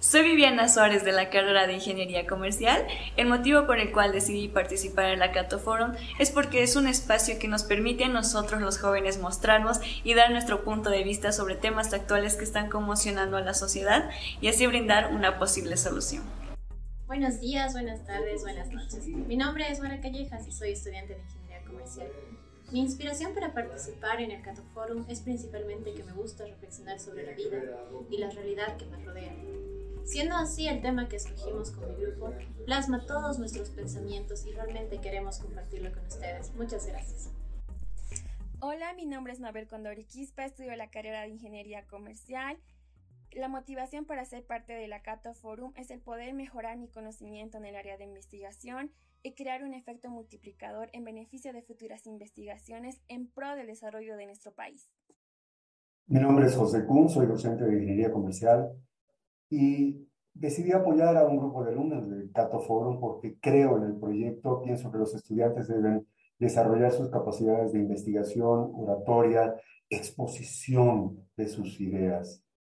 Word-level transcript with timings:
Soy 0.00 0.22
Viviana 0.22 0.68
Suárez 0.68 1.04
de 1.04 1.10
la 1.10 1.28
carrera 1.28 1.66
de 1.66 1.72
Ingeniería 1.72 2.24
Comercial. 2.24 2.86
El 3.16 3.26
motivo 3.26 3.66
por 3.66 3.80
el 3.80 3.90
cual 3.90 4.12
decidí 4.12 4.46
participar 4.46 5.06
en 5.06 5.18
la 5.18 5.32
Cato 5.32 5.58
Forum 5.58 5.92
es 6.20 6.30
porque 6.30 6.62
es 6.62 6.76
un 6.76 6.86
espacio 6.86 7.36
que 7.40 7.48
nos 7.48 7.64
permite 7.64 8.04
a 8.04 8.08
nosotros 8.08 8.62
los 8.62 8.78
jóvenes 8.78 9.18
mostrarnos 9.18 9.80
y 10.04 10.14
dar 10.14 10.30
nuestro 10.30 10.62
punto 10.62 10.88
de 10.90 11.02
vista 11.02 11.32
sobre 11.32 11.56
temas 11.56 11.92
actuales 11.92 12.36
que 12.36 12.44
están 12.44 12.70
conmocionando 12.70 13.36
a 13.36 13.40
la 13.40 13.54
sociedad 13.54 14.08
y 14.40 14.46
así 14.46 14.68
brindar 14.68 15.12
una 15.12 15.40
posible 15.40 15.76
solución. 15.76 16.22
Buenos 17.08 17.40
días, 17.40 17.72
buenas 17.72 18.06
tardes, 18.06 18.42
buenas 18.42 18.70
noches. 18.70 19.04
Mi 19.04 19.36
nombre 19.36 19.64
es 19.68 19.80
Mara 19.80 20.00
Callejas 20.00 20.46
y 20.46 20.52
soy 20.52 20.72
estudiante 20.72 21.14
de 21.14 21.22
Ingeniería 21.22 21.64
Comercial. 21.66 22.06
Mi 22.70 22.80
inspiración 22.80 23.34
para 23.34 23.52
participar 23.52 24.20
en 24.20 24.30
el 24.30 24.42
Cato 24.42 24.62
Forum 24.74 25.06
es 25.08 25.22
principalmente 25.22 25.92
que 25.92 26.04
me 26.04 26.12
gusta 26.12 26.44
reflexionar 26.44 27.00
sobre 27.00 27.26
la 27.26 27.32
vida 27.32 27.58
y 28.10 28.18
la 28.18 28.30
realidad 28.30 28.76
que 28.76 28.86
me 28.86 29.02
rodea 29.04 29.34
Siendo 30.08 30.36
así 30.36 30.66
el 30.66 30.80
tema 30.80 31.06
que 31.06 31.16
escogimos 31.16 31.70
con 31.70 31.86
mi 31.94 32.02
grupo, 32.02 32.32
plasma 32.64 33.04
todos 33.04 33.38
nuestros 33.38 33.68
pensamientos 33.68 34.46
y 34.46 34.52
realmente 34.52 35.02
queremos 35.02 35.38
compartirlo 35.38 35.92
con 35.92 36.06
ustedes. 36.06 36.50
Muchas 36.54 36.86
gracias. 36.86 37.30
Hola, 38.60 38.94
mi 38.94 39.04
nombre 39.04 39.34
es 39.34 39.40
Mabel 39.40 39.68
Condori 39.68 40.04
Quispa, 40.04 40.46
estudio 40.46 40.74
la 40.76 40.88
carrera 40.88 41.20
de 41.20 41.28
Ingeniería 41.28 41.86
Comercial. 41.86 42.56
La 43.32 43.48
motivación 43.48 44.06
para 44.06 44.24
ser 44.24 44.46
parte 44.46 44.72
de 44.72 44.88
la 44.88 45.02
Cato 45.02 45.34
Forum 45.34 45.74
es 45.76 45.90
el 45.90 46.00
poder 46.00 46.32
mejorar 46.32 46.78
mi 46.78 46.88
conocimiento 46.88 47.58
en 47.58 47.66
el 47.66 47.76
área 47.76 47.98
de 47.98 48.04
investigación 48.04 48.90
y 49.22 49.34
crear 49.34 49.62
un 49.62 49.74
efecto 49.74 50.08
multiplicador 50.08 50.88
en 50.94 51.04
beneficio 51.04 51.52
de 51.52 51.60
futuras 51.60 52.06
investigaciones 52.06 53.02
en 53.08 53.28
pro 53.28 53.56
del 53.56 53.66
desarrollo 53.66 54.16
de 54.16 54.24
nuestro 54.24 54.54
país. 54.54 54.90
Mi 56.06 56.18
nombre 56.18 56.46
es 56.46 56.56
José 56.56 56.86
Kuhn, 56.86 57.10
soy 57.10 57.26
docente 57.26 57.64
de 57.64 57.74
Ingeniería 57.74 58.10
Comercial 58.10 58.72
y 59.50 60.08
decidí 60.34 60.72
apoyar 60.72 61.16
a 61.16 61.26
un 61.26 61.38
grupo 61.38 61.64
de 61.64 61.72
alumnos 61.72 62.08
del 62.08 62.30
Cato 62.32 62.60
Forum 62.60 63.00
porque 63.00 63.38
creo 63.40 63.76
en 63.78 63.84
el 63.84 63.96
proyecto, 63.96 64.62
pienso 64.62 64.90
que 64.90 64.98
los 64.98 65.14
estudiantes 65.14 65.68
deben 65.68 66.06
desarrollar 66.38 66.92
sus 66.92 67.10
capacidades 67.10 67.72
de 67.72 67.80
investigación, 67.80 68.70
oratoria, 68.74 69.54
exposición 69.90 71.28
de 71.36 71.48
sus 71.48 71.80
ideas. 71.80 72.44